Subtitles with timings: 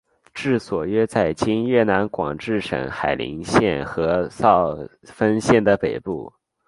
[0.33, 6.33] 治所约在今越南广治省海陵县和肇丰县的北部。